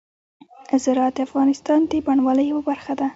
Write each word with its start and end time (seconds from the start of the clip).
زراعت 0.83 1.13
د 1.17 1.19
افغانستان 1.27 1.79
د 1.91 1.93
بڼوالۍ 2.05 2.45
یوه 2.51 2.61
برخه 2.69 2.93
ده. 2.99 3.07